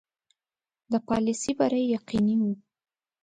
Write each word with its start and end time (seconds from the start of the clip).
د 0.91 0.93
پالیسي 1.07 1.51
بری 1.59 1.83
یقیني 1.95 2.35
وو. 2.39 2.51